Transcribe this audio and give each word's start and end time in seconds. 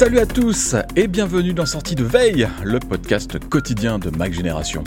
Salut 0.00 0.18
à 0.18 0.24
tous 0.24 0.76
et 0.96 1.08
bienvenue 1.08 1.52
dans 1.52 1.66
Sortie 1.66 1.94
de 1.94 2.04
Veille, 2.04 2.48
le 2.64 2.78
podcast 2.78 3.38
quotidien 3.50 3.98
de 3.98 4.08
Mac 4.08 4.32
Génération. 4.32 4.82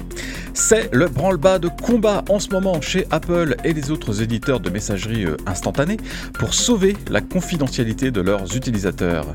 C'est 0.56 0.92
le 0.92 1.08
branle-bas 1.08 1.60
de 1.60 1.68
combat 1.68 2.24
en 2.30 2.40
ce 2.40 2.50
moment 2.50 2.82
chez 2.82 3.06
Apple 3.12 3.56
et 3.64 3.74
les 3.74 3.92
autres 3.92 4.24
éditeurs 4.24 4.60
de 4.60 4.72
messagerie 4.72 5.26
euh, 5.26 5.38
instantanée 5.46 5.98
pour 6.34 6.56
sauver 6.56 6.98
la 7.12 7.22
confidentialité 7.22 8.10
de 8.10 8.22
leurs 8.22 8.58
utilisateurs. 8.58 9.28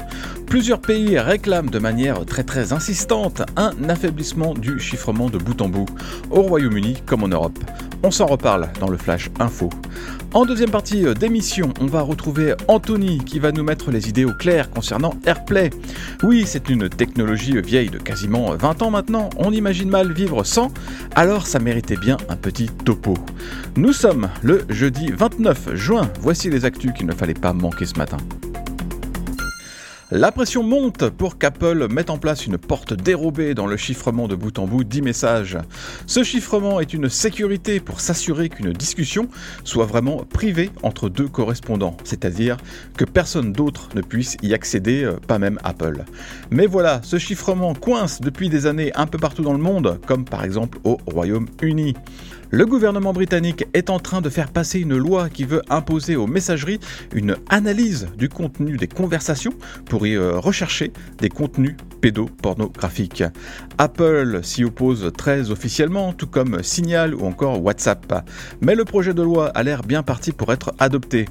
Plusieurs 0.46 0.80
pays 0.80 1.16
réclament 1.16 1.70
de 1.70 1.78
manière 1.78 2.26
très 2.26 2.42
très 2.42 2.72
insistante 2.72 3.42
un 3.56 3.70
affaiblissement 3.88 4.54
du 4.54 4.80
chiffrement 4.80 5.30
de 5.30 5.38
bout 5.38 5.62
en 5.62 5.68
bout, 5.68 5.86
au 6.30 6.42
Royaume-Uni 6.42 7.02
comme 7.06 7.22
en 7.22 7.28
Europe. 7.28 7.58
On 8.02 8.10
s'en 8.10 8.26
reparle 8.26 8.68
dans 8.80 8.88
le 8.88 8.96
Flash 8.96 9.30
Info. 9.38 9.70
En 10.34 10.44
deuxième 10.44 10.70
partie 10.70 11.06
euh, 11.06 11.14
d'émission, 11.14 11.72
on 11.80 11.86
va 11.86 12.02
retrouver 12.02 12.54
Anthony 12.68 13.18
qui 13.24 13.38
va 13.38 13.50
nous 13.50 13.64
mettre 13.64 13.90
les 13.90 14.08
idées 14.08 14.24
au 14.26 14.34
clair 14.34 14.70
concernant 14.70 15.14
AirPlay. 15.24 15.67
Oui, 16.22 16.44
c'est 16.46 16.68
une 16.68 16.88
technologie 16.88 17.60
vieille 17.60 17.90
de 17.90 17.98
quasiment 17.98 18.54
20 18.54 18.82
ans 18.82 18.90
maintenant, 18.90 19.30
on 19.36 19.52
imagine 19.52 19.88
mal 19.88 20.12
vivre 20.12 20.44
sans, 20.44 20.72
alors 21.14 21.46
ça 21.46 21.58
méritait 21.58 21.96
bien 21.96 22.16
un 22.28 22.36
petit 22.36 22.66
topo. 22.66 23.14
Nous 23.76 23.92
sommes 23.92 24.28
le 24.42 24.64
jeudi 24.68 25.10
29 25.12 25.74
juin, 25.74 26.10
voici 26.20 26.50
les 26.50 26.64
actus 26.64 26.92
qu'il 26.92 27.06
ne 27.06 27.12
fallait 27.12 27.34
pas 27.34 27.52
manquer 27.52 27.86
ce 27.86 27.98
matin. 27.98 28.18
La 30.10 30.32
pression 30.32 30.62
monte 30.62 31.10
pour 31.10 31.36
qu'Apple 31.36 31.86
mette 31.90 32.08
en 32.08 32.16
place 32.16 32.46
une 32.46 32.56
porte 32.56 32.94
dérobée 32.94 33.52
dans 33.52 33.66
le 33.66 33.76
chiffrement 33.76 34.26
de 34.26 34.34
bout 34.34 34.58
en 34.58 34.66
bout 34.66 34.82
10 34.82 35.02
messages. 35.02 35.58
Ce 36.06 36.24
chiffrement 36.24 36.80
est 36.80 36.94
une 36.94 37.10
sécurité 37.10 37.78
pour 37.78 38.00
s'assurer 38.00 38.48
qu'une 38.48 38.72
discussion 38.72 39.28
soit 39.64 39.84
vraiment 39.84 40.24
privée 40.24 40.70
entre 40.82 41.10
deux 41.10 41.28
correspondants, 41.28 41.94
c'est-à-dire 42.04 42.56
que 42.96 43.04
personne 43.04 43.52
d'autre 43.52 43.90
ne 43.94 44.00
puisse 44.00 44.38
y 44.42 44.54
accéder, 44.54 45.04
euh, 45.04 45.18
pas 45.26 45.38
même 45.38 45.58
Apple. 45.62 46.02
Mais 46.50 46.66
voilà, 46.66 47.00
ce 47.02 47.18
chiffrement 47.18 47.74
coince 47.74 48.22
depuis 48.22 48.48
des 48.48 48.64
années 48.64 48.92
un 48.94 49.06
peu 49.06 49.18
partout 49.18 49.42
dans 49.42 49.52
le 49.52 49.58
monde, 49.58 50.00
comme 50.06 50.24
par 50.24 50.42
exemple 50.42 50.78
au 50.84 50.96
Royaume-Uni. 51.06 51.92
Le 52.50 52.64
gouvernement 52.64 53.12
britannique 53.12 53.66
est 53.74 53.90
en 53.90 53.98
train 53.98 54.22
de 54.22 54.30
faire 54.30 54.50
passer 54.50 54.80
une 54.80 54.96
loi 54.96 55.28
qui 55.28 55.44
veut 55.44 55.60
imposer 55.68 56.16
aux 56.16 56.26
messageries 56.26 56.80
une 57.14 57.36
analyse 57.50 58.08
du 58.16 58.30
contenu 58.30 58.78
des 58.78 58.86
conversations 58.86 59.52
pour 59.84 60.06
y 60.06 60.14
euh, 60.14 60.38
rechercher 60.38 60.90
des 61.18 61.28
contenus 61.28 61.76
pédopornographiques. 62.00 63.22
Apple 63.76 64.40
s'y 64.42 64.64
oppose 64.64 65.12
très 65.14 65.50
officiellement, 65.50 66.14
tout 66.14 66.26
comme 66.26 66.62
Signal 66.62 67.14
ou 67.14 67.26
encore 67.26 67.62
WhatsApp. 67.62 68.26
Mais 68.62 68.74
le 68.74 68.86
projet 68.86 69.12
de 69.12 69.20
loi 69.20 69.48
a 69.48 69.62
l'air 69.62 69.82
bien 69.82 70.02
parti 70.02 70.32
pour 70.32 70.50
être 70.50 70.72
adopté. 70.78 71.26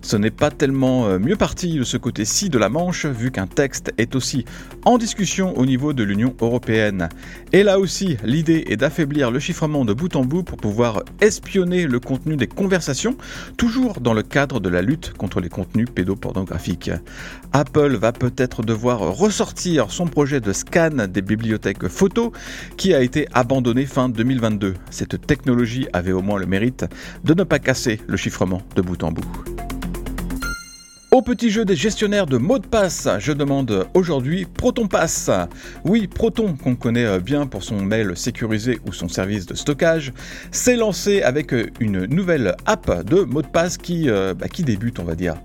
Ce 0.00 0.16
n'est 0.16 0.30
pas 0.30 0.50
tellement 0.50 1.08
euh, 1.08 1.18
mieux 1.18 1.36
parti 1.36 1.74
de 1.74 1.84
ce 1.84 1.98
côté-ci 1.98 2.48
de 2.48 2.56
la 2.56 2.70
Manche, 2.70 3.04
vu 3.04 3.30
qu'un 3.30 3.46
texte 3.46 3.92
est 3.98 4.14
aussi 4.14 4.46
en 4.86 4.96
discussion 4.96 5.58
au 5.58 5.66
niveau 5.66 5.92
de 5.92 6.04
l'Union 6.04 6.34
européenne. 6.40 7.10
Et 7.52 7.64
là 7.64 7.78
aussi, 7.78 8.16
l'idée 8.24 8.64
est 8.68 8.78
d'affaiblir 8.78 9.30
le 9.30 9.40
chiffrement 9.40 9.84
de 9.84 9.92
bout 9.92 10.16
en 10.16 10.24
bout 10.24 10.42
pour 10.42 10.53
pouvoir 10.56 11.02
espionner 11.20 11.86
le 11.86 12.00
contenu 12.00 12.36
des 12.36 12.46
conversations, 12.46 13.16
toujours 13.56 14.00
dans 14.00 14.14
le 14.14 14.22
cadre 14.22 14.60
de 14.60 14.68
la 14.68 14.82
lutte 14.82 15.12
contre 15.14 15.40
les 15.40 15.48
contenus 15.48 15.88
pédopornographiques. 15.94 16.90
Apple 17.52 17.96
va 17.96 18.12
peut-être 18.12 18.62
devoir 18.62 19.00
ressortir 19.00 19.90
son 19.90 20.06
projet 20.06 20.40
de 20.40 20.52
scan 20.52 21.06
des 21.08 21.22
bibliothèques 21.22 21.88
photos 21.88 22.30
qui 22.76 22.94
a 22.94 23.00
été 23.00 23.28
abandonné 23.32 23.86
fin 23.86 24.08
2022. 24.08 24.74
Cette 24.90 25.26
technologie 25.26 25.86
avait 25.92 26.12
au 26.12 26.22
moins 26.22 26.38
le 26.38 26.46
mérite 26.46 26.84
de 27.24 27.34
ne 27.34 27.44
pas 27.44 27.58
casser 27.58 28.00
le 28.06 28.16
chiffrement 28.16 28.62
de 28.76 28.82
bout 28.82 29.02
en 29.02 29.12
bout. 29.12 29.63
Au 31.14 31.22
petit 31.22 31.48
jeu 31.48 31.64
des 31.64 31.76
gestionnaires 31.76 32.26
de 32.26 32.38
mots 32.38 32.58
de 32.58 32.66
passe, 32.66 33.08
je 33.20 33.30
demande 33.30 33.86
aujourd'hui 33.94 34.46
Proton 34.46 34.88
Pass. 34.88 35.30
Oui, 35.84 36.08
Proton, 36.08 36.56
qu'on 36.56 36.74
connaît 36.74 37.20
bien 37.20 37.46
pour 37.46 37.62
son 37.62 37.80
mail 37.84 38.16
sécurisé 38.16 38.80
ou 38.84 38.92
son 38.92 39.06
service 39.06 39.46
de 39.46 39.54
stockage, 39.54 40.12
s'est 40.50 40.74
lancé 40.74 41.22
avec 41.22 41.54
une 41.78 42.06
nouvelle 42.06 42.56
app 42.66 43.06
de 43.06 43.20
mots 43.20 43.42
de 43.42 43.46
passe 43.46 43.78
qui, 43.78 44.10
euh, 44.10 44.34
bah, 44.34 44.48
qui 44.48 44.64
débute, 44.64 44.98
on 44.98 45.04
va 45.04 45.14
dire. 45.14 45.36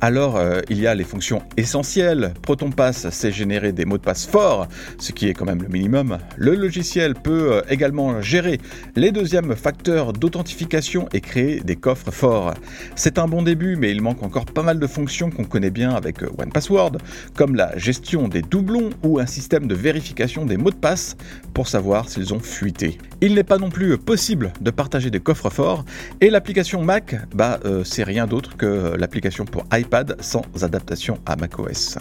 Alors, 0.00 0.36
euh, 0.36 0.60
il 0.70 0.78
y 0.78 0.86
a 0.86 0.94
les 0.94 1.02
fonctions 1.02 1.42
essentielles. 1.56 2.32
Proton 2.42 2.70
Pass 2.70 3.10
sait 3.10 3.32
générer 3.32 3.72
des 3.72 3.84
mots 3.84 3.98
de 3.98 4.04
passe 4.04 4.26
forts, 4.26 4.68
ce 4.98 5.10
qui 5.10 5.26
est 5.26 5.34
quand 5.34 5.44
même 5.44 5.60
le 5.60 5.68
minimum. 5.68 6.18
Le 6.36 6.54
logiciel 6.54 7.14
peut 7.14 7.54
euh, 7.54 7.62
également 7.68 8.22
gérer 8.22 8.60
les 8.94 9.10
deuxièmes 9.10 9.56
facteurs 9.56 10.12
d'authentification 10.12 11.08
et 11.12 11.20
créer 11.20 11.58
des 11.58 11.74
coffres 11.74 12.12
forts. 12.12 12.54
C'est 12.94 13.18
un 13.18 13.26
bon 13.26 13.42
début, 13.42 13.74
mais 13.74 13.90
il 13.90 14.00
manque 14.00 14.22
encore 14.22 14.44
pas 14.44 14.62
mal 14.62 14.78
de 14.78 14.86
fonctions 14.86 15.15
qu'on 15.30 15.44
connaît 15.44 15.70
bien 15.70 15.94
avec 15.94 16.22
euh, 16.22 16.30
OnePassword, 16.38 16.98
comme 17.34 17.54
la 17.54 17.76
gestion 17.78 18.28
des 18.28 18.42
doublons 18.42 18.90
ou 19.02 19.18
un 19.18 19.26
système 19.26 19.66
de 19.66 19.74
vérification 19.74 20.44
des 20.44 20.56
mots 20.56 20.70
de 20.70 20.76
passe 20.76 21.16
pour 21.54 21.68
savoir 21.68 22.08
s'ils 22.08 22.34
ont 22.34 22.40
fuité. 22.40 22.98
Il 23.20 23.34
n'est 23.34 23.44
pas 23.44 23.58
non 23.58 23.70
plus 23.70 23.96
possible 23.98 24.52
de 24.60 24.70
partager 24.70 25.10
des 25.10 25.20
coffres 25.20 25.50
forts 25.50 25.84
et 26.20 26.30
l'application 26.30 26.82
Mac, 26.82 27.16
bah, 27.34 27.58
euh, 27.64 27.82
c'est 27.84 28.04
rien 28.04 28.26
d'autre 28.26 28.56
que 28.56 28.94
l'application 28.98 29.44
pour 29.44 29.64
iPad 29.72 30.16
sans 30.20 30.42
adaptation 30.62 31.18
à 31.26 31.36
macOS. 31.36 31.98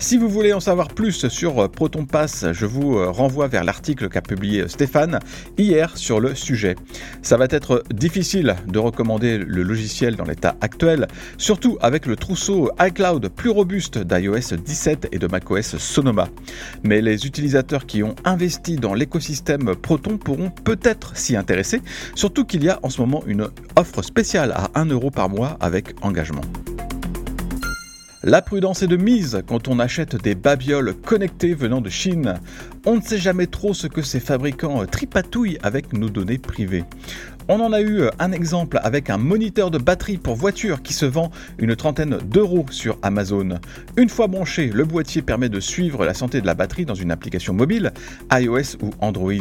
Si 0.00 0.16
vous 0.16 0.28
voulez 0.28 0.52
en 0.52 0.60
savoir 0.60 0.88
plus 0.88 1.26
sur 1.26 1.58
euh, 1.58 1.68
Proton 1.68 2.06
Pass, 2.06 2.46
je 2.52 2.66
vous 2.66 2.96
euh, 2.96 3.10
renvoie 3.10 3.48
vers 3.48 3.64
l'article 3.64 4.08
qu'a 4.08 4.22
publié 4.22 4.68
Stéphane 4.68 5.18
hier 5.58 5.98
sur 5.98 6.20
le 6.20 6.36
sujet. 6.36 6.76
Ça 7.20 7.36
va 7.36 7.46
être 7.50 7.82
difficile 7.92 8.54
de 8.68 8.78
recommander 8.78 9.38
le 9.38 9.64
logiciel 9.64 10.14
dans 10.14 10.24
l'état 10.24 10.54
actuel, 10.60 11.08
surtout 11.36 11.78
avec 11.80 12.06
le 12.06 12.14
trousseau 12.14 12.70
iCloud 12.80 13.28
plus 13.30 13.50
robuste 13.50 13.98
d'iOS 13.98 14.54
17 14.64 15.08
et 15.10 15.18
de 15.18 15.26
macOS 15.26 15.76
Sonoma. 15.78 16.28
Mais 16.84 17.00
les 17.00 17.26
utilisateurs 17.26 17.84
qui 17.84 18.04
ont 18.04 18.14
investi 18.24 18.76
dans 18.76 18.94
l'écosystème 18.94 19.74
Proton 19.74 20.16
pourront 20.16 20.50
peut-être 20.50 21.16
s'y 21.16 21.34
intéresser, 21.34 21.82
surtout 22.14 22.44
qu'il 22.44 22.62
y 22.62 22.68
a 22.68 22.78
en 22.84 22.88
ce 22.88 23.00
moment 23.00 23.24
une 23.26 23.48
offre 23.74 24.02
spéciale 24.02 24.52
à 24.52 24.70
1 24.76 24.86
euro 24.86 25.10
par 25.10 25.28
mois 25.28 25.56
avec 25.60 25.96
engagement. 26.02 26.42
La 28.24 28.42
prudence 28.42 28.82
est 28.82 28.88
de 28.88 28.96
mise 28.96 29.42
quand 29.46 29.68
on 29.68 29.78
achète 29.78 30.20
des 30.20 30.34
babioles 30.34 30.92
connectées 30.92 31.54
venant 31.54 31.80
de 31.80 31.88
Chine. 31.88 32.34
On 32.84 32.96
ne 32.96 33.00
sait 33.00 33.18
jamais 33.18 33.46
trop 33.46 33.74
ce 33.74 33.86
que 33.86 34.02
ces 34.02 34.18
fabricants 34.18 34.84
tripatouillent 34.86 35.58
avec 35.62 35.92
nos 35.92 36.08
données 36.08 36.38
privées. 36.38 36.82
On 37.50 37.60
en 37.60 37.72
a 37.72 37.80
eu 37.80 38.02
un 38.18 38.32
exemple 38.32 38.80
avec 38.82 39.08
un 39.08 39.18
moniteur 39.18 39.70
de 39.70 39.78
batterie 39.78 40.18
pour 40.18 40.34
voiture 40.34 40.82
qui 40.82 40.92
se 40.92 41.06
vend 41.06 41.30
une 41.58 41.76
trentaine 41.76 42.18
d'euros 42.18 42.66
sur 42.70 42.98
Amazon. 43.02 43.60
Une 43.96 44.10
fois 44.10 44.26
branché, 44.26 44.66
le 44.66 44.84
boîtier 44.84 45.22
permet 45.22 45.48
de 45.48 45.60
suivre 45.60 46.04
la 46.04 46.12
santé 46.12 46.40
de 46.40 46.46
la 46.46 46.54
batterie 46.54 46.84
dans 46.84 46.94
une 46.96 47.12
application 47.12 47.54
mobile, 47.54 47.92
iOS 48.32 48.76
ou 48.82 48.90
Android. 49.00 49.32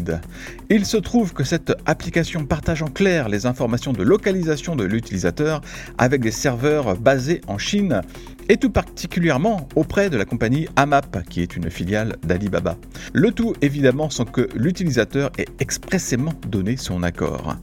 Il 0.69 0.85
se 0.85 0.97
trouve 0.97 1.33
que 1.33 1.43
cette 1.43 1.73
application 1.85 2.45
partage 2.45 2.83
en 2.83 2.87
clair 2.87 3.27
les 3.27 3.47
informations 3.47 3.91
de 3.91 4.03
localisation 4.03 4.75
de 4.75 4.85
l'utilisateur 4.85 5.61
avec 5.97 6.21
des 6.21 6.31
serveurs 6.31 6.95
basés 6.95 7.41
en 7.47 7.57
Chine 7.57 8.03
et 8.49 8.57
tout 8.57 8.69
particulièrement 8.69 9.67
auprès 9.75 10.09
de 10.09 10.17
la 10.17 10.25
compagnie 10.25 10.67
AMAP, 10.75 11.23
qui 11.29 11.41
est 11.41 11.55
une 11.55 11.69
filiale 11.69 12.15
d'Alibaba. 12.23 12.77
Le 13.13 13.31
tout 13.31 13.53
évidemment 13.61 14.09
sans 14.09 14.25
que 14.25 14.47
l'utilisateur 14.55 15.31
ait 15.37 15.47
expressément 15.59 16.33
donné 16.47 16.77
son 16.77 17.03
accord. 17.03 17.55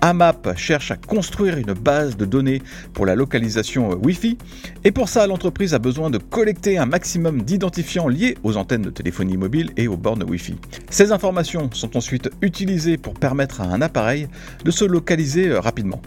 AMAP 0.00 0.56
cherche 0.56 0.90
à 0.90 0.96
construire 0.96 1.56
une 1.58 1.74
base 1.74 2.16
de 2.16 2.24
données 2.24 2.60
pour 2.92 3.06
la 3.06 3.14
localisation 3.14 3.90
Wi-Fi 4.02 4.36
et 4.82 4.90
pour 4.90 5.08
ça 5.08 5.26
l'entreprise 5.28 5.74
a 5.74 5.78
besoin 5.78 6.10
de 6.10 6.18
collecter 6.18 6.76
un 6.76 6.86
maximum 6.86 7.42
d'identifiants 7.42 8.08
liés 8.08 8.36
aux 8.42 8.56
antennes 8.56 8.82
de 8.82 8.90
téléphonie 8.90 9.36
mobile 9.36 9.70
et 9.76 9.86
aux 9.86 9.96
bornes 9.96 10.24
Wi-Fi. 10.24 10.56
Ces 10.90 11.12
informations 11.12 11.70
sont 11.72 11.96
ensuite 11.96 12.30
utilisées 12.40 12.96
pour 12.96 13.14
permettre 13.14 13.60
à 13.60 13.64
un 13.64 13.80
appareil 13.80 14.28
de 14.64 14.70
se 14.72 14.84
localiser 14.84 15.52
rapidement. 15.52 16.02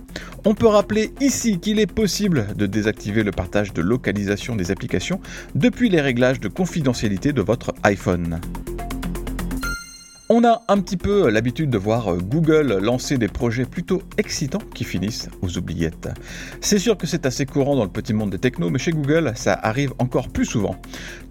On 0.48 0.54
peut 0.54 0.68
rappeler 0.68 1.12
ici 1.22 1.60
qu'il 1.60 1.80
est 1.80 1.92
possible 1.92 2.48
de 2.56 2.68
désactiver 2.68 3.24
le 3.24 3.32
partage 3.32 3.74
de 3.74 3.82
localisation 3.82 4.56
des 4.56 4.70
applications 4.70 5.20
depuis 5.56 5.90
les 5.90 6.02
réglages 6.02 6.40
de 6.40 6.50
confidentialité 6.50 7.34
de 7.34 7.42
votre 7.42 7.74
iPhone. 7.84 8.40
On 10.28 10.44
a 10.44 10.64
un 10.70 10.80
petit 10.80 10.98
peu 10.98 11.30
l'habitude 11.30 11.70
de 11.70 11.78
voir 11.78 12.12
euh, 12.12 12.18
Google 12.18 12.80
lancer 12.82 13.20
des 13.20 13.28
projets 13.28 13.66
plutôt 13.66 14.02
excitants 14.18 14.64
qui 14.74 14.84
finissent 14.84 15.30
aux 15.44 15.56
oubliettes. 15.60 16.10
C'est 16.62 16.80
sûr 16.80 16.98
que 16.98 17.06
c'est 17.06 17.28
assez 17.28 17.46
courant 17.46 17.76
dans 17.76 17.84
le 17.84 17.92
petit 17.92 18.12
monde 18.12 18.32
des 18.32 18.40
technos, 18.40 18.72
mais 18.72 18.80
chez 18.80 18.90
Google, 18.90 19.34
ça 19.36 19.54
arrive 19.54 19.94
encore 20.00 20.30
plus 20.30 20.46
souvent. 20.46 20.78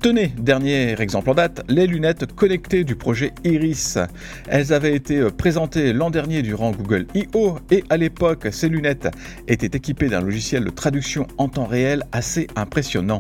Tenez, 0.01 0.29
dernier 0.39 0.95
exemple 1.01 1.31
en 1.31 1.35
date, 1.35 1.65
les 1.69 1.89
lunettes 1.89 2.33
connectées 2.37 2.85
du 2.85 2.95
projet 2.95 3.33
Iris. 3.43 3.99
Elles 4.47 4.73
avaient 4.73 4.95
été 4.95 5.19
euh, 5.19 5.31
présentées 5.31 5.93
l'an 5.93 6.11
dernier 6.11 6.43
durant 6.43 6.71
Google 6.71 7.09
I.O. 7.17 7.57
et 7.73 7.83
à 7.91 7.97
l'époque, 7.97 8.47
ces 8.53 8.69
lunettes 8.69 9.09
étaient 9.49 9.77
équipées 9.77 10.09
d'un 10.09 10.21
logiciel 10.21 10.63
de 10.63 10.71
traduction 10.71 11.27
en 11.37 11.49
temps 11.49 11.67
réel 11.67 12.05
assez 12.13 12.47
impressionnant. 12.55 13.19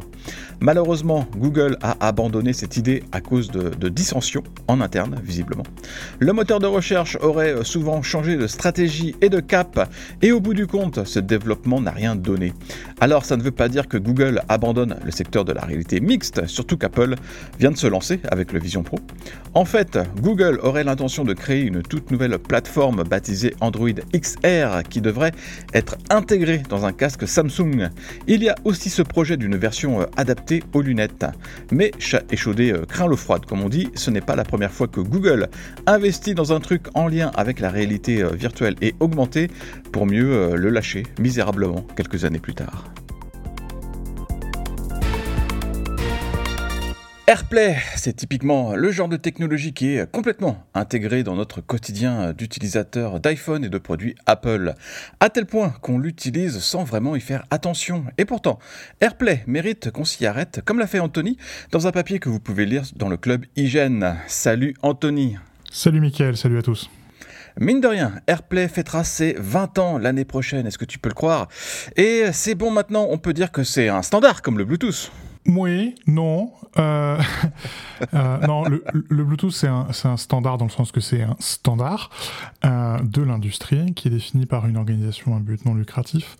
Malheureusement, 0.61 1.27
Google 1.37 1.79
a 1.83 1.97
abandonné 2.07 2.53
cette 2.53 2.77
idée 2.77 3.03
à 3.11 3.21
cause 3.21 3.51
de, 3.51 3.71
de 3.71 3.89
dissensions 3.89 4.45
en 4.69 4.81
interne, 4.81 5.21
visiblement. 5.21 5.64
Le 6.19 6.33
moteur 6.33 6.61
de 6.61 6.67
recherche 6.67 7.17
aurait 7.21 7.65
souvent 7.65 8.03
changé 8.03 8.37
de 8.37 8.47
stratégie 8.47 9.15
et 9.21 9.29
de 9.29 9.41
cap, 9.41 9.91
et 10.23 10.33
au 10.33 10.41
bout 10.41 10.55
du 10.55 10.67
compte, 10.67 11.05
ce 11.05 11.19
développement 11.19 11.81
n'a 11.81 11.91
rien 11.91 12.17
donné. 12.17 12.53
Alors 13.01 13.25
ça 13.25 13.37
ne 13.37 13.43
veut 13.43 13.51
pas 13.51 13.69
dire 13.69 13.89
que 13.89 13.97
Google 13.97 14.43
abandonne 14.49 14.97
le 15.05 15.11
secteur 15.11 15.45
de 15.45 15.53
la 15.53 15.63
réalité 15.63 16.01
mixte, 16.01 16.47
surtout 16.47 16.77
qu'Apple 16.77 17.15
vient 17.59 17.71
de 17.71 17.77
se 17.77 17.87
lancer 17.87 18.21
avec 18.31 18.53
le 18.53 18.61
Vision 18.61 18.83
Pro. 18.83 18.99
En 19.55 19.65
fait, 19.65 19.99
Google 20.21 20.59
aurait 20.63 20.85
l'intention 20.85 21.25
de 21.25 21.33
créer 21.33 21.63
une 21.63 21.83
toute 21.83 22.11
nouvelle 22.11 22.39
plateforme 22.39 23.03
baptisée 23.05 23.55
Android 23.61 23.89
XR 24.15 24.83
qui 24.89 25.01
devrait 25.01 25.33
être 25.73 25.97
intégrée 26.11 26.63
dans 26.69 26.85
un 26.85 26.93
casque 26.93 27.27
Samsung. 27.27 27.91
Il 28.27 28.43
y 28.43 28.49
a 28.49 28.55
aussi 28.65 28.91
ce 28.91 29.03
projet 29.03 29.37
d'une 29.37 29.57
version 29.57 30.01
euh, 30.01 30.07
adaptée 30.17 30.63
aux 30.73 30.83
lunettes. 30.83 31.27
Mais 31.71 31.91
chat 31.99 32.23
échaudé 32.31 32.73
euh, 32.73 32.85
craint 32.87 33.07
l'eau 33.07 33.17
froide, 33.17 33.47
comme 33.47 33.63
on 33.63 33.69
dit, 33.69 33.91
ce 33.95 34.11
n'est 34.11 34.21
pas 34.21 34.37
la 34.37 34.45
première 34.45 34.73
fois 34.73 34.89
que 34.89 35.01
Google 35.01 35.49
investit 35.87 36.35
dans 36.35 36.53
un 36.53 36.61
truc 36.61 36.87
en 36.95 37.09
lien 37.09 37.31
avec 37.35 37.61
la 37.61 37.71
réalité 37.71 38.23
euh, 38.23 38.31
virtuelle 38.31 38.77
et 38.81 38.95
augmentée 39.01 39.51
pour 39.93 40.07
mieux 40.07 40.55
le 40.57 40.71
lâcher 40.71 41.05
misérablement 41.19 41.87
quelques 41.97 42.25
années 42.25 42.39
plus 42.39 42.55
tard. 42.55 42.85
AirPlay, 47.35 47.77
c'est 47.97 48.15
typiquement 48.15 48.77
le 48.77 48.93
genre 48.93 49.09
de 49.09 49.17
technologie 49.17 49.73
qui 49.73 49.97
est 49.97 50.09
complètement 50.09 50.65
intégrée 50.73 51.25
dans 51.25 51.35
notre 51.35 51.61
quotidien 51.61 52.33
d'utilisateurs 52.33 53.19
d'iPhone 53.19 53.65
et 53.65 53.69
de 53.69 53.79
produits 53.79 54.15
Apple, 54.27 54.75
à 55.19 55.31
tel 55.31 55.45
point 55.45 55.71
qu'on 55.83 55.99
l'utilise 55.99 56.61
sans 56.61 56.85
vraiment 56.85 57.17
y 57.17 57.21
faire 57.21 57.45
attention. 57.51 58.05
Et 58.19 58.25
pourtant, 58.25 58.61
AirPlay 59.01 59.43
mérite 59.49 59.91
qu'on 59.91 60.05
s'y 60.05 60.27
arrête, 60.27 60.61
comme 60.65 60.79
l'a 60.79 60.87
fait 60.87 61.01
Anthony, 61.01 61.37
dans 61.73 61.89
un 61.89 61.91
papier 61.91 62.21
que 62.21 62.29
vous 62.29 62.39
pouvez 62.39 62.67
lire 62.67 62.85
dans 62.95 63.09
le 63.09 63.17
club 63.17 63.47
Hygiène. 63.57 64.15
Salut 64.29 64.77
Anthony 64.83 65.37
Salut 65.73 66.01
Mickaël, 66.01 66.37
salut 66.37 66.59
à 66.59 66.63
tous 66.63 66.89
Mine 67.59 67.81
de 67.81 67.89
rien, 67.89 68.13
AirPlay 68.29 68.69
fêtera 68.69 69.03
ses 69.03 69.35
20 69.41 69.81
ans 69.81 69.99
l'année 69.99 70.25
prochaine, 70.25 70.69
est-ce 70.69 70.79
que 70.79 70.85
tu 70.85 71.01
peux 71.01 71.09
le 71.09 71.17
croire? 71.17 71.49
Et 71.97 72.27
c'est 72.33 72.55
bon 72.55 72.71
maintenant, 72.71 73.09
on 73.11 73.19
peut 73.19 73.33
dire 73.33 73.51
que 73.51 73.65
c'est 73.65 73.89
un 73.89 74.03
standard 74.03 74.41
comme 74.41 74.57
le 74.57 74.65
Bluetooth. 74.65 75.11
Oui, 75.47 75.95
non. 76.07 76.53
Euh, 76.79 77.21
euh, 78.15 78.47
non, 78.47 78.65
le, 78.65 79.25
Bluetooth, 79.25 79.53
c'est 79.53 79.69
un, 79.69 79.89
un, 80.05 80.17
standard 80.17 80.59
dans 80.59 80.65
le 80.65 80.71
sens 80.71 80.91
que 80.91 81.01
c'est 81.01 81.23
un 81.23 81.37
standard 81.39 82.11
euh, 82.65 82.99
de 83.03 83.23
l'industrie 83.23 83.93
qui 83.95 84.09
est 84.09 84.11
défini 84.11 84.47
par 84.47 84.67
une 84.67 84.77
organisation 84.77 85.37
à 85.37 85.41
but 85.41 85.65
non 85.65 85.75
lucratif. 85.75 86.37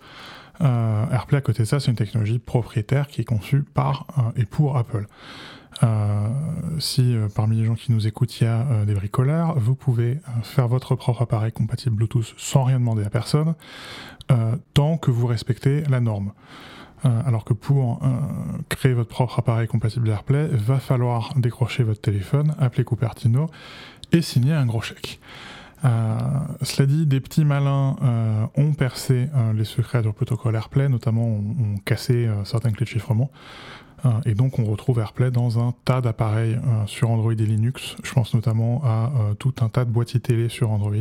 AirPlay, 0.61 1.37
à 1.37 1.41
côté 1.41 1.63
de 1.63 1.67
ça, 1.67 1.81
c'est 1.81 1.91
une 1.91 1.97
technologie 1.97 2.39
propriétaire 2.39 3.07
qui 3.07 3.19
est 3.19 3.25
conçue 3.25 3.63
par 3.63 4.07
et 4.37 4.45
pour 4.45 4.77
Apple. 4.77 5.05
si 6.79 7.13
parmi 7.35 7.57
les 7.57 7.65
gens 7.65 7.75
qui 7.75 7.91
nous 7.91 8.07
écoutent, 8.07 8.39
il 8.39 8.45
y 8.45 8.47
a 8.47 8.85
des 8.85 8.93
bricoleurs, 8.93 9.59
vous 9.59 9.75
pouvez 9.75 10.21
faire 10.43 10.69
votre 10.69 10.95
propre 10.95 11.23
appareil 11.23 11.51
compatible 11.51 11.97
Bluetooth 11.97 12.33
sans 12.37 12.63
rien 12.63 12.79
demander 12.79 13.03
à 13.03 13.09
personne, 13.09 13.55
tant 14.73 14.95
que 14.97 15.11
vous 15.11 15.27
respectez 15.27 15.83
la 15.89 15.99
norme. 15.99 16.31
Euh, 17.05 17.21
alors 17.25 17.43
que 17.43 17.53
pour 17.53 17.99
euh, 18.03 18.07
créer 18.69 18.93
votre 18.93 19.09
propre 19.09 19.39
appareil 19.39 19.67
compatible 19.67 20.09
AirPlay, 20.09 20.47
va 20.47 20.79
falloir 20.79 21.33
décrocher 21.35 21.83
votre 21.83 22.01
téléphone, 22.01 22.55
appeler 22.59 22.83
Cupertino 22.83 23.49
et 24.11 24.21
signer 24.21 24.53
un 24.53 24.65
gros 24.65 24.81
chèque. 24.81 25.19
Euh, 25.83 26.17
cela 26.63 26.87
dit, 26.87 27.05
des 27.05 27.19
petits 27.19 27.45
malins 27.45 27.95
ont 28.55 28.73
percé 28.73 29.29
les 29.53 29.65
secrets 29.65 30.01
du 30.01 30.11
protocole 30.11 30.55
AirPlay, 30.55 30.89
notamment 30.89 31.25
ont, 31.25 31.75
cassé 31.83 32.27
certaines 32.43 32.71
clés 32.71 32.85
de 32.85 32.89
chiffrement. 32.89 33.29
et 34.25 34.33
donc 34.33 34.57
on 34.57 34.63
retrouve 34.63 34.99
AirPlay 34.99 35.29
dans 35.29 35.59
un 35.59 35.73
tas 35.83 36.01
d'appareils 36.01 36.57
sur 36.87 37.11
Android 37.11 37.33
et 37.33 37.35
Linux. 37.35 37.97
Je 38.03 38.13
pense 38.13 38.33
notamment 38.33 38.81
à 38.83 39.11
tout 39.37 39.53
un 39.61 39.69
tas 39.69 39.85
de 39.85 39.91
boîtiers 39.91 40.21
télé 40.21 40.49
sur 40.49 40.71
Android, 40.71 40.95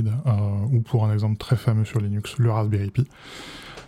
ou 0.71 0.81
pour 0.81 1.07
un 1.07 1.15
exemple 1.15 1.39
très 1.39 1.57
fameux 1.57 1.87
sur 1.87 2.01
Linux, 2.01 2.37
le 2.39 2.51
Raspberry 2.51 2.91
Pi. 2.91 3.07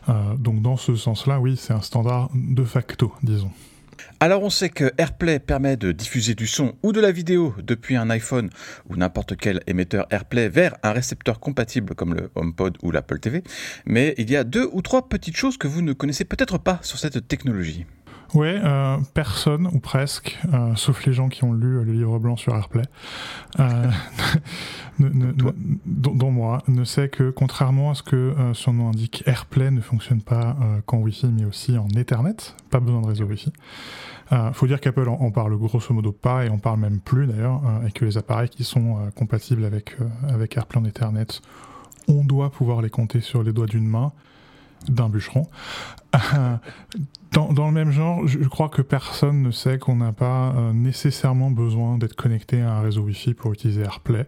Euh, 0.09 0.37
donc 0.37 0.63
dans 0.63 0.77
ce 0.77 0.97
sens-là, 0.97 1.41
oui, 1.41 1.57
c'est 1.57 1.73
un 1.73 1.83
standard 1.83 2.31
de 2.35 2.65
facto, 2.65 3.13
disons. 3.23 3.51
Alors 4.21 4.43
on 4.43 4.51
sait 4.51 4.71
que 4.71 4.93
AirPlay 4.99 5.39
permet 5.39 5.77
de 5.77 5.93
diffuser 5.93 6.35
du 6.35 6.47
son 6.47 6.75
ou 6.83 6.93
de 6.93 7.01
la 7.01 7.13
vidéo 7.13 7.55
depuis 7.63 7.97
un 7.97 8.09
iPhone 8.09 8.51
ou 8.89 8.97
n'importe 8.97 9.37
quel 9.37 9.61
émetteur 9.67 10.07
AirPlay 10.11 10.49
vers 10.49 10.75
un 10.83 10.93
récepteur 10.93 11.39
compatible 11.39 11.95
comme 11.95 12.15
le 12.15 12.31
HomePod 12.35 12.79
ou 12.83 12.91
l'Apple 12.91 13.19
TV, 13.19 13.43
mais 13.85 14.15
il 14.17 14.31
y 14.31 14.37
a 14.37 14.45
deux 14.45 14.69
ou 14.73 14.81
trois 14.81 15.09
petites 15.09 15.37
choses 15.37 15.59
que 15.59 15.69
vous 15.69 15.83
ne 15.83 15.93
connaissez 15.93 16.25
peut-être 16.25 16.59
pas 16.59 16.79
sur 16.83 16.99
cette 16.99 17.29
technologie. 17.29 17.85
Oui, 18.35 18.49
euh, 18.49 18.99
personne 19.15 19.69
ou 19.73 19.79
presque, 19.79 20.39
euh, 20.53 20.75
sauf 20.75 21.05
les 21.07 21.13
gens 21.13 21.29
qui 21.29 21.45
ont 21.45 21.53
lu 21.53 21.85
le 21.85 21.93
livre 21.93 22.19
blanc 22.19 22.37
sur 22.37 22.55
AirPlay, 22.55 22.83
euh, 23.61 23.91
dont, 25.87 26.31
moi, 26.31 26.63
ne 26.67 26.85
sait 26.85 27.09
que 27.09 27.31
contrairement 27.31 27.91
à 27.91 27.95
ce 27.95 28.03
que 28.03 28.35
son 28.53 28.73
nom 28.73 28.89
indique, 28.89 29.23
AirPlay 29.27 29.71
ne 29.71 29.81
fonctionne 29.81 30.23
pas 30.23 30.57
qu'en 30.87 30.99
Wi-Fi 30.99 31.29
mais 31.29 31.45
aussi 31.45 31.79
en 31.79 31.89
Ethernet, 31.89 32.55
pas 32.71 32.81
besoin 32.81 33.01
de 33.01 33.07
réseau 33.07 33.25
Wi-Fi. 33.25 33.53
faut 34.53 34.67
dire 34.67 34.81
qu'Apple 34.81 35.09
en, 35.09 35.31
parle 35.31 35.57
grosso 35.57 35.95
modo 35.95 36.13
pas 36.13 36.45
et 36.45 36.51
on 36.51 36.59
parle 36.59 36.81
même 36.81 36.99
plus 36.99 37.27
d'ailleurs, 37.27 37.61
et 37.87 37.93
que 37.93 38.05
les 38.05 38.19
appareils 38.19 38.49
qui 38.49 38.65
sont 38.65 38.97
compatibles 39.15 39.65
avec, 39.65 39.97
avec 40.29 40.57
AirPlay 40.57 40.81
en 40.81 40.85
Ethernet, 40.85 41.27
on 42.09 42.25
doit 42.25 42.51
pouvoir 42.51 42.83
les 42.83 42.91
compter 42.91 43.21
sur 43.21 43.43
les 43.43 43.53
doigts 43.53 43.67
d'une 43.67 43.87
main 43.87 44.13
d'un 44.89 45.09
bûcheron. 45.09 45.47
Dans, 47.33 47.67
le 47.67 47.73
même 47.73 47.91
genre, 47.91 48.27
je 48.27 48.39
crois 48.49 48.71
que 48.71 48.81
personne 48.81 49.43
ne 49.43 49.51
sait 49.51 49.79
qu'on 49.79 49.97
n'a 49.97 50.13
pas 50.13 50.55
euh, 50.57 50.73
nécessairement 50.73 51.51
besoin 51.51 51.99
d'être 51.99 52.17
connecté 52.17 52.63
à 52.63 52.77
un 52.77 52.81
réseau 52.81 53.03
Wi-Fi 53.03 53.35
pour 53.35 53.53
utiliser 53.53 53.83
AirPlay, 53.83 54.27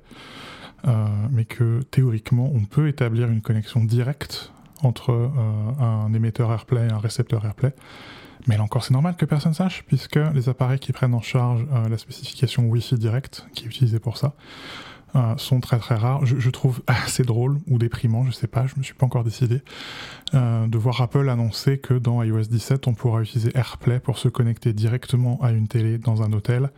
euh, 0.86 1.06
mais 1.30 1.46
que 1.46 1.80
théoriquement, 1.90 2.50
on 2.54 2.66
peut 2.66 2.86
établir 2.86 3.30
une 3.30 3.40
connexion 3.40 3.82
directe 3.82 4.52
entre 4.82 5.12
euh, 5.12 5.28
un 5.80 6.12
émetteur 6.12 6.52
AirPlay 6.52 6.86
et 6.86 6.92
un 6.92 6.98
récepteur 6.98 7.46
AirPlay. 7.46 7.72
Mais 8.46 8.58
là 8.58 8.62
encore, 8.62 8.84
c'est 8.84 8.92
normal 8.92 9.16
que 9.16 9.24
personne 9.24 9.54
sache, 9.54 9.84
puisque 9.86 10.18
les 10.34 10.50
appareils 10.50 10.78
qui 10.78 10.92
prennent 10.92 11.14
en 11.14 11.22
charge 11.22 11.66
la 11.88 11.98
spécification 11.98 12.64
Wi-Fi 12.66 12.96
direct, 12.96 13.46
qui 13.54 13.64
est 13.64 13.68
utilisée 13.68 13.98
pour 13.98 14.18
ça, 14.18 14.34
euh, 15.16 15.34
sont 15.38 15.60
très 15.60 15.78
très 15.78 15.94
rares. 15.94 16.26
Je, 16.26 16.50
trouve 16.50 16.82
assez 16.86 17.22
drôle 17.22 17.58
ou 17.66 17.78
déprimant, 17.78 18.24
je 18.24 18.30
sais 18.30 18.46
pas, 18.46 18.66
je 18.66 18.74
me 18.76 18.82
suis 18.82 18.92
pas 18.92 19.06
encore 19.06 19.24
décidé, 19.24 19.62
euh, 20.34 20.66
de 20.66 20.76
voir 20.76 21.00
Apple 21.00 21.30
annoncer 21.30 21.78
que 21.78 21.94
dans 21.94 22.22
iOS 22.22 22.42
17 22.42 22.86
on 22.88 22.94
pourra 22.94 23.22
utiliser 23.22 23.50
AirPlay 23.54 24.00
pour 24.00 24.18
se 24.18 24.28
connecter 24.28 24.74
directement 24.74 25.38
à 25.42 25.52
une 25.52 25.66
télé 25.66 25.96
dans 25.96 26.22
un 26.22 26.32
hôtel. 26.32 26.70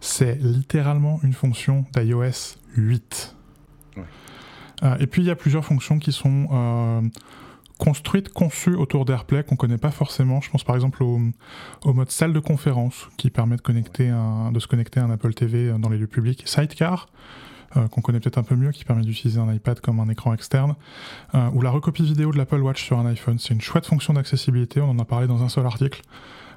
C'est 0.00 0.34
littéralement 0.42 1.20
une 1.22 1.32
fonction 1.32 1.84
d'iOS 1.94 2.56
8. 2.76 3.36
Euh, 4.82 4.96
et 4.98 5.06
puis 5.06 5.22
il 5.22 5.26
y 5.26 5.30
a 5.30 5.36
plusieurs 5.36 5.64
fonctions 5.64 5.98
qui 6.00 6.10
sont 6.10 7.08
construites, 7.78 8.30
conçues 8.30 8.74
autour 8.74 9.04
d'AirPlay 9.04 9.44
qu'on 9.44 9.56
connaît 9.56 9.78
pas 9.78 9.92
forcément. 9.92 10.40
Je 10.40 10.50
pense 10.50 10.64
par 10.64 10.74
exemple 10.74 11.04
au, 11.04 11.20
mode 11.84 12.10
salle 12.10 12.32
de 12.32 12.40
conférence 12.40 13.08
qui 13.16 13.30
permet 13.30 13.56
de, 13.56 13.62
connecter 13.62 14.12
de 14.52 14.58
se 14.58 14.66
connecter 14.66 14.98
à 14.98 15.04
un 15.04 15.10
Apple 15.10 15.34
TV 15.34 15.72
dans 15.78 15.88
les 15.88 15.98
lieux 15.98 16.06
publics. 16.08 16.42
Sidecar, 16.46 17.08
euh, 17.76 17.88
qu'on 17.88 18.00
connaît 18.00 18.20
peut-être 18.20 18.38
un 18.38 18.42
peu 18.42 18.54
mieux, 18.54 18.70
qui 18.70 18.84
permet 18.84 19.02
d'utiliser 19.02 19.40
un 19.40 19.52
iPad 19.52 19.80
comme 19.80 20.00
un 20.00 20.08
écran 20.08 20.32
externe, 20.32 20.74
euh, 21.34 21.48
ou 21.52 21.62
la 21.62 21.70
recopie 21.70 22.04
vidéo 22.04 22.30
de 22.30 22.38
l'Apple 22.38 22.60
Watch 22.60 22.84
sur 22.84 22.98
un 22.98 23.06
iPhone. 23.06 23.38
C'est 23.38 23.54
une 23.54 23.60
chouette 23.60 23.86
fonction 23.86 24.14
d'accessibilité, 24.14 24.80
on 24.80 24.90
en 24.90 24.98
a 24.98 25.04
parlé 25.04 25.26
dans 25.26 25.42
un 25.42 25.48
seul 25.48 25.66
article. 25.66 26.02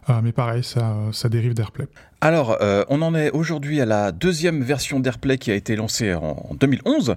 Euh, 0.10 0.22
mais 0.24 0.32
pareil, 0.32 0.63
ça, 0.63 0.96
ça 1.12 1.30
dérive 1.30 1.54
d'AirPlay. 1.54 1.88
Alors, 2.22 2.58
on 2.89 3.01
en 3.01 3.16
est 3.16 3.32
aujourd'hui 3.32 3.80
à 3.80 3.86
la 3.86 4.12
deuxième 4.12 4.62
version 4.62 5.00
d'AirPlay 5.00 5.38
qui 5.38 5.51
a 5.51 5.56
été 5.56 5.75
lancée 5.75 6.13
en 6.13 6.56
2011. 6.60 7.16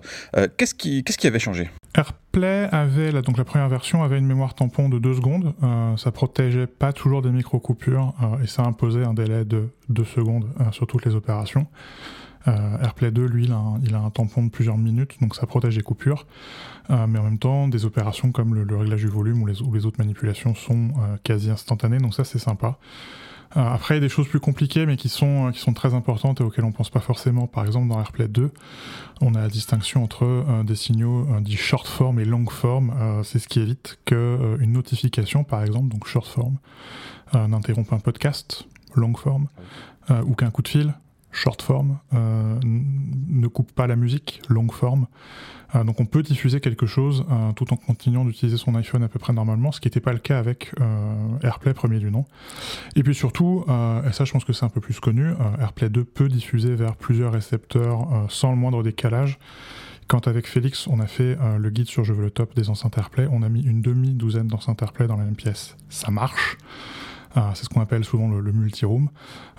qu'est-ce, 0.56 0.74
qui, 0.74 1.02
qu'est-ce 1.02 1.18
qui 1.18 1.26
avait 1.26 1.38
changé? 1.38 1.70
AirPlay 1.96 2.68
avait, 2.70 3.12
donc 3.22 3.38
la 3.38 3.44
première 3.44 3.68
version 3.68 4.02
avait 4.02 4.18
une 4.18 4.26
mémoire 4.26 4.54
tampon 4.54 4.88
de 4.88 4.98
2 4.98 5.14
secondes. 5.14 5.54
ça 5.96 6.12
protégeait 6.12 6.66
pas 6.66 6.92
toujours 6.92 7.22
des 7.22 7.30
micro-coupures 7.30 8.14
et 8.44 8.46
ça 8.46 8.62
imposait 8.62 9.04
un 9.04 9.14
délai 9.14 9.44
de 9.44 9.70
2 9.88 10.04
secondes 10.04 10.48
sur 10.70 10.86
toutes 10.86 11.04
les 11.04 11.16
opérations. 11.16 11.66
Euh, 12.48 12.82
AirPlay 12.82 13.10
2, 13.10 13.24
lui, 13.26 13.44
il 13.44 13.52
a, 13.94 13.98
un, 13.98 14.10
tampon 14.10 14.44
de 14.44 14.50
plusieurs 14.50 14.78
minutes, 14.78 15.16
donc 15.20 15.34
ça 15.34 15.46
protège 15.46 15.76
les 15.76 15.82
coupures. 15.82 16.26
Euh, 16.90 17.06
mais 17.06 17.18
en 17.18 17.24
même 17.24 17.38
temps, 17.38 17.68
des 17.68 17.84
opérations 17.84 18.32
comme 18.32 18.54
le, 18.54 18.76
réglage 18.76 19.00
du 19.00 19.08
volume 19.08 19.42
ou 19.42 19.46
les, 19.46 19.86
autres 19.86 19.98
manipulations 19.98 20.54
sont 20.54 20.88
euh, 20.88 21.16
quasi 21.22 21.50
instantanées, 21.50 21.98
donc 21.98 22.14
ça 22.14 22.24
c'est 22.24 22.38
sympa. 22.38 22.78
après, 23.54 23.94
il 23.94 23.96
y 23.98 23.98
a 23.98 24.00
des 24.00 24.08
choses 24.08 24.26
plus 24.26 24.40
compliquées, 24.40 24.86
mais 24.86 24.96
qui 24.96 25.08
sont, 25.08 25.52
très 25.74 25.94
importantes 25.94 26.40
et 26.40 26.44
auxquelles 26.44 26.64
on 26.64 26.72
pense 26.72 26.90
pas 26.90 27.00
forcément. 27.00 27.46
Par 27.46 27.64
exemple, 27.64 27.88
dans 27.88 27.98
AirPlay 27.98 28.28
2, 28.28 28.50
on 29.20 29.34
a 29.34 29.42
la 29.42 29.48
distinction 29.48 30.02
entre 30.02 30.44
des 30.64 30.74
signaux 30.74 31.26
dits 31.40 31.56
short 31.56 31.86
form 31.86 32.18
et 32.18 32.24
long 32.24 32.46
form. 32.46 32.92
c'est 33.22 33.38
ce 33.38 33.48
qui 33.48 33.60
évite 33.60 33.98
qu'une 34.06 34.72
notification, 34.72 35.44
par 35.44 35.62
exemple, 35.62 35.88
donc 35.88 36.06
short 36.06 36.26
form, 36.26 36.56
n'interrompe 37.34 37.92
un 37.92 37.98
podcast, 37.98 38.66
long 38.94 39.14
form, 39.14 39.48
ou 40.24 40.34
qu'un 40.34 40.50
coup 40.50 40.62
de 40.62 40.68
fil, 40.68 40.94
short 41.32 41.62
form, 41.62 41.98
ne 42.12 43.46
coupe 43.46 43.72
pas 43.72 43.86
la 43.86 43.96
musique, 43.96 44.42
long 44.48 44.68
form. 44.68 45.06
donc 45.74 46.00
on 46.00 46.04
peut 46.04 46.22
diffuser 46.22 46.60
quelque 46.60 46.86
chose 46.86 47.24
tout 47.56 47.72
en 47.72 47.76
continuant 47.76 48.24
d'utiliser 48.24 48.58
son 48.58 48.74
iPhone 48.74 49.02
à 49.02 49.08
peu 49.08 49.18
près 49.18 49.32
normalement, 49.32 49.72
ce 49.72 49.80
qui 49.80 49.88
n'était 49.88 50.00
pas 50.00 50.12
le 50.12 50.18
cas 50.18 50.38
avec 50.38 50.72
AirPlay 51.42 51.74
premier 51.74 51.98
du 51.98 52.10
nom. 52.10 52.26
Et 52.96 53.02
puis 53.02 53.14
surtout, 53.14 53.64
et 54.06 54.12
ça 54.12 54.24
je 54.24 54.32
pense 54.32 54.44
que 54.44 54.52
c'est 54.52 54.66
un 54.66 54.70
peu 54.70 54.80
plus 54.80 55.00
connu, 55.00 55.32
AirPlay 55.58 55.88
2 55.88 56.04
peut 56.04 56.28
diffuser 56.28 56.74
vers 56.74 56.96
plusieurs 56.96 57.32
récepteurs 57.32 58.26
sans 58.28 58.50
le 58.50 58.56
moindre 58.56 58.82
décalage. 58.82 59.38
Quand 60.12 60.28
avec 60.28 60.46
Félix, 60.46 60.86
on 60.88 61.00
a 61.00 61.06
fait 61.06 61.38
euh, 61.40 61.56
le 61.56 61.70
guide 61.70 61.86
sur 61.86 62.04
Je 62.04 62.12
veux 62.12 62.24
le 62.24 62.30
top 62.30 62.54
des 62.54 62.68
enceintes 62.68 62.98
AirPlay, 62.98 63.26
on 63.30 63.42
a 63.42 63.48
mis 63.48 63.62
une 63.62 63.80
demi-douzaine 63.80 64.46
d'enceintes 64.46 64.82
AirPlay 64.82 65.06
dans 65.06 65.16
la 65.16 65.24
même 65.24 65.36
pièce. 65.36 65.74
Ça 65.88 66.10
marche. 66.10 66.58
Euh, 67.36 67.40
c'est 67.54 67.64
ce 67.64 67.68
qu'on 67.68 67.80
appelle 67.80 68.04
souvent 68.04 68.28
le, 68.28 68.52
multi-room. 68.52 69.08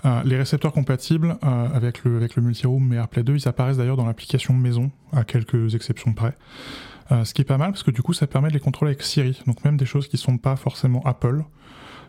Euh, 0.04 0.22
les 0.24 0.36
récepteurs 0.36 0.72
compatibles 0.72 1.36
avec, 1.42 2.04
le, 2.04 2.16
avec 2.16 2.36
le 2.36 2.42
multi-room 2.42 2.92
et 2.92 2.96
AirPlay 2.96 3.22
2, 3.22 3.36
ils 3.36 3.48
apparaissent 3.48 3.78
d'ailleurs 3.78 3.96
dans 3.96 4.06
l'application 4.06 4.54
maison, 4.54 4.90
à 5.12 5.24
quelques 5.24 5.74
exceptions 5.74 6.12
près. 6.12 6.36
ce 7.10 7.34
qui 7.34 7.42
est 7.42 7.46
pas 7.46 7.58
mal 7.58 7.72
parce 7.72 7.82
que 7.82 7.90
du 7.90 8.02
coup, 8.02 8.12
ça 8.12 8.26
permet 8.26 8.48
de 8.48 8.54
les 8.54 8.60
contrôler 8.60 8.90
avec 8.92 9.02
Siri. 9.02 9.42
Donc 9.46 9.64
même 9.64 9.76
des 9.76 9.86
choses 9.86 10.08
qui 10.08 10.16
sont 10.16 10.38
pas 10.38 10.56
forcément 10.56 11.02
Apple. 11.04 11.44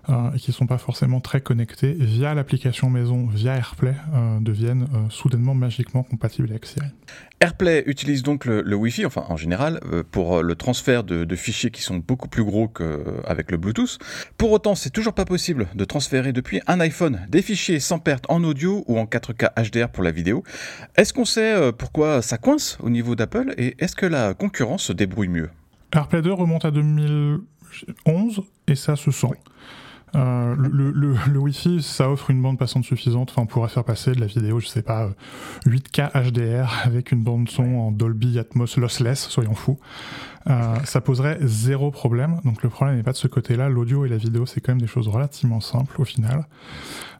Euh, 0.09 0.31
et 0.35 0.39
qui 0.39 0.51
ne 0.51 0.53
sont 0.53 0.67
pas 0.67 0.77
forcément 0.77 1.19
très 1.19 1.41
connectés, 1.41 1.93
via 1.93 2.35
l'application 2.35 2.89
maison, 2.89 3.25
via 3.25 3.55
AirPlay, 3.55 3.95
euh, 4.13 4.39
deviennent 4.39 4.88
euh, 4.93 5.09
soudainement 5.09 5.55
magiquement 5.55 6.03
compatibles 6.03 6.50
avec 6.51 6.67
Siri. 6.67 6.85
AirPlay 7.39 7.83
utilise 7.88 8.21
donc 8.21 8.45
le, 8.45 8.75
Wi-Fi, 8.75 9.05
enfin 9.05 9.25
en 9.29 9.38
général, 9.38 9.79
pour 10.12 10.41
le 10.41 10.55
transfert 10.55 11.03
de, 11.03 11.35
fichiers 11.35 11.69
qui 11.69 11.81
sont 11.81 11.97
beaucoup 11.97 12.27
plus 12.27 12.43
gros 12.43 12.67
qu'avec 12.67 13.51
le 13.51 13.57
Bluetooth. 13.57 14.00
Pour 14.38 14.51
autant, 14.51 14.74
c'est 14.74 14.89
toujours 14.89 15.13
pas 15.13 15.25
possible 15.25 15.67
de 15.75 15.85
transférer 15.85 16.33
depuis 16.33 16.62
un 16.65 16.79
iPhone 16.79 17.25
des 17.29 17.41
fichiers 17.41 17.79
sans 17.79 18.00
perte 18.00 18.25
en 18.29 18.43
audio 18.43 18.83
ou 18.88 18.97
en 18.97 19.03
4K 19.03 19.50
HDR 19.62 19.89
pour 19.89 20.03
la 20.03 20.12
vidéo. 20.12 20.43
Est-ce 20.95 21.13
qu'on 21.13 21.25
sait 21.25 21.71
pourquoi 21.74 22.21
ça 22.21 22.38
coince 22.38 22.77
au 22.81 22.89
niveau 22.89 23.15
d'Apple 23.15 23.53
et 23.57 23.75
est-ce 23.79 23.95
que 23.95 24.05
la 24.05 24.33
concurrence 24.33 24.83
se 24.83 24.93
débrouille 24.93 25.27
mieux? 25.27 25.50
AirPlay 25.93 26.21
2 26.21 26.31
remonte 26.31 26.65
à 26.65 26.71
2011 26.71 28.43
et 28.67 28.75
ça 28.75 28.95
se 28.95 29.12
sent. 29.12 29.27
Euh, 30.15 30.55
le, 30.57 30.91
le, 30.91 31.15
le, 31.29 31.39
Wi-Fi, 31.39 31.81
ça 31.81 32.10
offre 32.10 32.29
une 32.29 32.41
bande 32.41 32.57
passante 32.57 32.86
suffisante. 32.86 33.31
Enfin, 33.31 33.41
on 33.41 33.45
pourrait 33.45 33.69
faire 33.69 33.84
passer 33.84 34.13
de 34.13 34.19
la 34.19 34.27
vidéo, 34.27 34.60
je 34.60 34.67
sais 34.67 34.81
pas, 34.81 35.10
8K 35.65 36.12
euh, 36.15 36.31
HDR 36.31 36.86
avec 36.86 37.12
une 37.12 37.22
bande 37.22 37.50
son 37.50 37.63
en 37.63 37.91
Dolby 37.91 38.39
Atmos 38.39 38.77
lossless, 38.77 39.27
soyons 39.27 39.55
fous. 39.55 39.77
Euh, 40.48 40.75
ça 40.84 41.01
poserait 41.01 41.39
zéro 41.41 41.91
problème. 41.91 42.39
Donc 42.45 42.62
le 42.62 42.69
problème 42.69 42.95
n'est 42.98 43.03
pas 43.03 43.13
de 43.13 43.17
ce 43.17 43.27
côté-là. 43.27 43.67
L'audio 43.67 44.05
et 44.05 44.10
la 44.10 44.17
vidéo, 44.17 44.45
c'est 44.45 44.62
quand 44.62 44.74
même 44.74 44.81
des 44.81 44.88
choses 44.88 45.07
relativement 45.07 45.60
simples 45.60 46.00
au 46.00 46.05
final. 46.05 46.45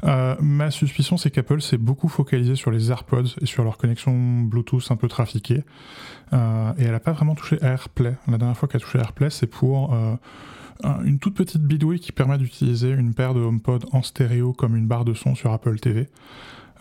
Euh, 0.04 0.36
ma 0.40 0.70
suspicion, 0.70 1.18
c'est 1.18 1.32
qu'Apple 1.32 1.62
s'est 1.62 1.78
beaucoup 1.78 2.08
focalisé 2.08 2.56
sur 2.56 2.70
les 2.70 2.92
AirPods 2.92 3.36
et 3.42 3.46
sur 3.46 3.64
leur 3.64 3.78
connexion 3.78 4.14
Bluetooth 4.42 4.92
un 4.92 4.96
peu 4.96 5.08
trafiquée. 5.08 5.64
Euh, 6.34 6.74
et 6.78 6.84
elle 6.84 6.92
n'a 6.92 7.00
pas 7.00 7.14
vraiment 7.14 7.36
touché 7.36 7.58
AirPlay. 7.62 8.16
La 8.28 8.38
dernière 8.38 8.58
fois 8.58 8.68
qu'elle 8.68 8.82
a 8.82 8.86
touché 8.86 9.00
AirPlay, 9.00 9.30
c'est 9.30 9.48
pour 9.48 9.94
euh, 9.94 10.16
une 10.84 11.20
toute 11.20 11.36
petite 11.36 11.62
bidouille 11.62 12.00
qui 12.00 12.12
permet 12.12 12.38
d'utiliser 12.38 12.90
une 12.90 13.14
paire 13.14 13.34
de 13.34 13.40
HomePod 13.40 13.86
en 13.92 14.02
stéréo 14.02 14.54
comme 14.54 14.76
une 14.76 14.88
barre 14.88 15.06
de 15.06 15.14
son 15.14 15.36
sur 15.36 15.52
Apple 15.52 15.80
TV. 15.80 16.10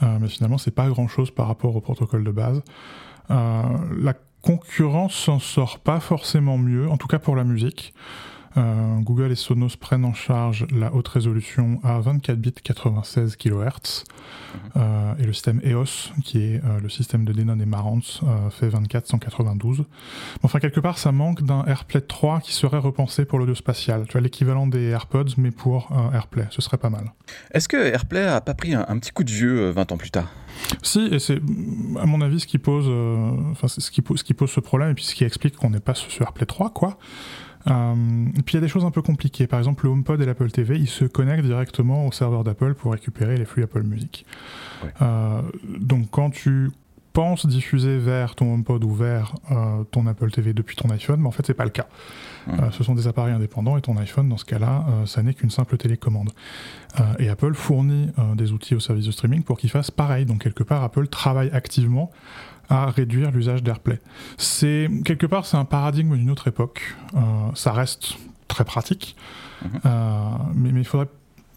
Euh, 0.03 0.19
mais 0.21 0.29
finalement, 0.29 0.59
c'est 0.59 0.75
pas 0.75 0.89
grand 0.89 1.09
chose 1.09 1.31
par 1.31 1.47
rapport 1.47 1.77
au 1.77 1.81
protocole 1.81 2.25
de 2.25 2.31
base. 2.31 2.63
Euh, 3.31 3.63
la 3.99 4.15
concurrence 4.43 5.15
s'en 5.15 5.39
sort 5.39 5.79
pas 5.79 6.01
forcément 6.01 6.59
mieux, 6.59 6.91
en 6.91 6.97
tout 6.97 7.07
cas 7.07 7.19
pour 7.19 7.37
la 7.37 7.45
musique. 7.45 7.95
Euh, 8.57 8.99
Google 9.01 9.33
et 9.33 9.35
Sonos 9.35 9.77
prennent 9.79 10.05
en 10.05 10.15
charge 10.15 10.67
la 10.71 10.95
haute 10.95 11.09
résolution 11.09 11.81
à 11.83 11.99
24 11.99 12.39
bits 12.39 12.53
96 12.53 13.37
kHz. 13.37 14.05
Euh, 14.77 15.15
et 15.19 15.25
le 15.25 15.33
système 15.33 15.61
EOS, 15.65 16.13
qui 16.25 16.39
est 16.39 16.65
euh, 16.65 16.79
le 16.81 16.89
système 16.89 17.25
de 17.25 17.33
Denon 17.33 17.59
et 17.59 17.67
Marantz, 17.67 18.21
fait 18.51 18.69
24 18.69 19.07
192. 19.07 19.85
Enfin, 20.43 20.61
quelque 20.61 20.81
part, 20.81 20.99
ça 20.99 21.13
manque 21.13 21.43
d'un 21.43 21.65
AirPlay 21.67 22.01
3 22.01 22.41
qui 22.41 22.53
serait 22.53 22.79
repensé 22.79 23.25
pour 23.25 23.39
l'audio 23.39 23.55
spatial. 23.55 24.05
Tu 24.07 24.13
vois, 24.13 24.21
l'équivalent 24.21 24.67
des 24.67 24.89
AirPods, 24.89 25.35
mais 25.37 25.51
pour 25.51 25.91
AirPlay. 26.13 26.47
Ce 26.51 26.63
serait 26.63 26.79
pas 26.79 26.91
mal. 26.91 27.13
Est-ce 27.53 27.69
que 27.69 27.77
AirPlay 27.77 28.25
a 28.25 28.41
pas 28.41 28.55
pris 28.55 28.75
un, 28.75 28.99
petit 28.99 29.11
coup 29.11 29.25
de 29.25 29.31
vieux 29.31 29.71
20 29.71 29.93
ans 29.93 29.97
plus 29.97 30.11
tard? 30.11 30.31
Si, 30.83 31.01
et 31.11 31.19
c'est 31.19 31.41
à 32.01 32.07
mon 32.07 32.21
avis 32.21 32.41
ce 32.41 32.47
qui 32.47 32.59
pose, 32.59 32.89
enfin, 33.51 33.67
ce 33.67 33.91
qui 33.91 34.03
ce 34.15 34.25
qui 34.25 34.35
pose 34.35 34.51
ce 34.51 34.61
problème 34.61 34.91
et 34.91 34.95
puis 34.95 35.05
ce 35.05 35.15
qui 35.15 35.25
explique 35.25 35.57
qu'on 35.57 35.71
n'est 35.71 35.81
pas 35.81 35.95
sur 35.95 36.23
AirPlay 36.23 36.47
3, 36.47 36.71
quoi. 36.71 36.99
Euh, 37.67 38.27
et 38.37 38.43
puis 38.43 38.53
il 38.53 38.55
y 38.55 38.59
a 38.59 38.61
des 38.61 38.69
choses 38.69 38.85
un 38.85 38.91
peu 38.91 39.03
compliquées. 39.03 39.47
Par 39.47 39.59
exemple, 39.59 39.85
le 39.85 39.93
HomePod 39.93 40.21
et 40.21 40.27
l'Apple 40.27 40.51
TV, 40.51 40.77
ils 40.77 40.89
se 40.89 41.05
connectent 41.05 41.45
directement 41.45 42.07
au 42.07 42.13
serveur 42.13 42.45
d'Apple 42.45 42.75
pour 42.75 42.93
récupérer 42.93 43.37
les 43.37 43.45
flux 43.45 43.63
Apple 43.63 43.83
Music. 43.83 44.27
Euh, 45.01 45.41
donc 45.79 46.11
quand 46.11 46.31
tu 46.31 46.71
penses 47.15 47.47
diffuser 47.47 47.97
vers 47.97 48.35
ton 48.35 48.53
HomePod 48.53 48.85
ou 48.85 48.93
vers 48.93 49.35
euh, 49.51 49.85
ton 49.91 50.07
Apple 50.07 50.31
TV 50.31 50.53
depuis 50.53 50.77
ton 50.77 50.91
iPhone, 50.91 51.21
mais 51.21 51.29
en 51.29 51.31
fait 51.31 51.47
c'est 51.47 51.55
pas 51.55 51.65
le 51.65 51.71
cas. 51.71 51.87
ce 52.73 52.85
sont 52.85 52.95
des 52.95 53.09
appareils 53.09 53.33
indépendants 53.33 53.79
et 53.79 53.81
ton 53.81 53.97
iPhone, 53.97 54.29
dans 54.29 54.37
ce 54.37 54.45
cas-là, 54.45 54.85
ça 55.07 55.23
n'est 55.23 55.33
qu'une 55.33 55.49
simple 55.49 55.79
télécommande. 55.79 56.31
et 57.19 57.31
Apple 57.31 57.55
fournit 57.55 58.11
des 58.35 58.53
outils 58.53 58.75
au 58.75 58.81
service 58.81 59.07
de 59.07 59.13
streaming 59.13 59.43
pour 59.43 59.57
qu'ils 59.57 59.71
fassent 59.71 59.91
pareil. 59.91 60.27
Donc 60.27 60.43
quelque 60.43 60.63
part, 60.63 60.83
Apple 60.83 61.09
travaille 61.09 61.51
activement 61.53 62.11
à 62.69 62.91
réduire 62.91 63.31
l'usage 63.31 63.63
d'AirPlay. 63.63 64.01
C'est 64.37 64.89
quelque 65.05 65.27
part 65.27 65.47
c'est 65.47 65.57
un 65.57 65.65
paradigme 65.65 66.17
d'une 66.17 66.31
autre 66.31 66.49
époque. 66.49 66.95
Euh, 67.15 67.21
ça 67.55 67.73
reste 67.73 68.17
très 68.49 68.65
pratique, 68.65 69.17
euh, 69.65 70.31
mais, 70.55 70.71
il 70.71 70.85
faudrait 70.85 71.09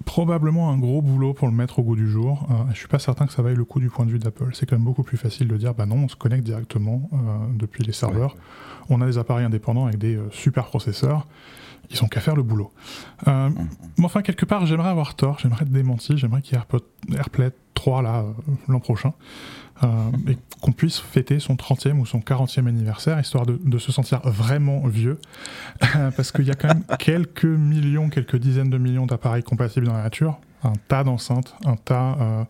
probablement 0.07 0.71
un 0.71 0.77
gros 0.77 1.01
boulot 1.01 1.33
pour 1.33 1.47
le 1.47 1.53
mettre 1.53 1.79
au 1.79 1.83
goût 1.83 1.95
du 1.95 2.09
jour. 2.09 2.47
Euh, 2.49 2.53
je 2.71 2.77
suis 2.77 2.87
pas 2.87 2.97
certain 2.97 3.27
que 3.27 3.33
ça 3.33 3.41
vaille 3.43 3.55
le 3.55 3.65
coup 3.65 3.79
du 3.79 3.89
point 3.89 4.05
de 4.05 4.11
vue 4.11 4.19
d'Apple. 4.19 4.49
C'est 4.53 4.65
quand 4.65 4.77
même 4.77 4.85
beaucoup 4.85 5.03
plus 5.03 5.17
facile 5.17 5.47
de 5.49 5.57
dire 5.57 5.75
bah 5.75 5.85
non, 5.85 5.97
on 5.97 6.07
se 6.07 6.15
connecte 6.15 6.43
directement 6.43 7.09
euh, 7.13 7.17
depuis 7.53 7.83
les 7.83 7.91
serveurs. 7.91 8.35
On 8.89 9.01
a 9.01 9.05
des 9.05 9.17
appareils 9.17 9.45
indépendants 9.45 9.85
avec 9.85 9.99
des 9.99 10.17
super 10.31 10.65
processeurs. 10.65 11.27
Ils 11.91 12.03
ont 12.03 12.07
qu'à 12.07 12.21
faire 12.21 12.35
le 12.35 12.43
boulot. 12.43 12.71
Mhm. 13.27 13.67
Mais 13.97 14.05
enfin, 14.05 14.21
quelque 14.21 14.45
part, 14.45 14.65
j'aimerais 14.65 14.89
avoir 14.89 15.15
tort, 15.15 15.39
j'aimerais 15.39 15.63
être 15.63 15.71
démenti, 15.71 16.17
j'aimerais 16.17 16.41
qu'il 16.41 16.57
y 16.57 16.59
ait 16.59 17.17
AirPlay 17.17 17.51
3 17.87 18.01
là 18.01 18.25
l'an 18.67 18.79
prochain. 18.81 19.13
Euh, 19.83 19.87
et 20.27 20.37
qu'on 20.61 20.71
puisse 20.71 20.97
fêter 20.97 21.39
son 21.39 21.53
30e 21.53 21.99
ou 21.99 22.05
son 22.05 22.19
40e 22.19 22.67
anniversaire, 22.67 23.19
histoire 23.19 23.45
de, 23.45 23.77
se 23.77 23.91
sentir 23.91 24.21
vraiment 24.25 24.81
vieux, 24.87 25.19
parce 26.15 26.31
qu'il 26.31 26.47
y 26.47 26.51
a 26.51 26.55
quand 26.55 26.67
même 26.67 26.83
quelques 26.99 27.45
millions, 27.45 28.09
quelques 28.09 28.37
dizaines 28.37 28.71
de 28.71 28.77
millions 28.79 29.05
d'appareils 29.05 29.43
compatibles 29.43 29.85
dans 29.85 29.93
la 29.93 30.03
nature, 30.03 30.39
un 30.63 30.73
tas 30.87 31.03
d'enceintes, 31.03 31.55
un 31.65 31.75
tas 31.75 32.17
euh, 32.19 32.43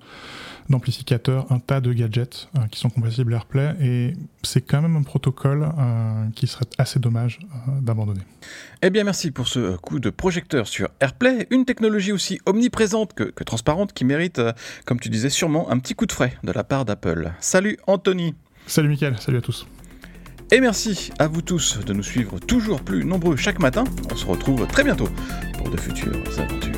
d'amplificateurs, 0.70 1.52
un 1.52 1.60
tas 1.60 1.82
de 1.82 1.94
gadgets 1.94 2.50
euh, 2.58 2.68
qui 2.72 2.80
sont 2.80 2.90
compatibles 2.90 3.34
AirPlay, 3.34 3.76
et 3.82 4.14
c'est 4.44 4.62
quand 4.62 4.82
même 4.82 4.96
un 4.96 5.04
protocole 5.04 5.68
euh, 5.78 6.28
qui 6.36 6.48
serait 6.48 6.66
assez 6.78 7.00
dommage 7.00 7.40
d'abandonner. 7.82 8.22
Eh 8.82 8.90
bien 8.90 9.04
merci 9.04 9.32
pour 9.32 9.48
ce 9.48 9.76
coup 9.78 10.00
de 10.00 10.10
projecteur 10.10 10.68
sur 10.68 10.90
AirPlay, 11.00 11.48
une 11.52 11.66
technologie 11.66 12.12
aussi 12.12 12.40
omniprésente 12.46 13.14
que, 13.14 13.24
que 13.24 13.44
transparente 13.44 13.94
qui 13.94 14.06
mérite, 14.06 14.42
comme 14.86 15.00
tu 15.00 15.10
disais, 15.10 15.30
sûrement 15.30 15.70
un 15.72 15.80
petit 15.80 15.96
coup 15.96 16.06
de 16.06 16.12
frais 16.12 16.34
de 16.44 16.52
la 16.52 16.64
part 16.64 16.86
d'Apple. 16.86 17.34
Salut 17.40 17.78
Anthony 17.88 18.36
Salut 18.66 18.90
Mickaël, 18.90 19.16
salut 19.20 19.38
à 19.38 19.42
tous 19.42 19.68
et 20.50 20.62
merci 20.62 21.12
à 21.20 21.28
vous 21.28 21.42
tous 21.42 21.80
de 21.86 21.92
nous 21.92 22.04
suivre 22.04 22.40
toujours 22.40 22.82
plus 22.82 23.04
nombreux 23.04 23.36
chaque 23.36 23.60
matin. 23.60 23.84
On 24.10 24.16
se 24.16 24.26
retrouve 24.26 24.66
très 24.68 24.86
bientôt 24.86 25.10
pour 25.58 25.70
de 25.70 25.76
futures 25.76 26.14
aventures. 26.38 26.77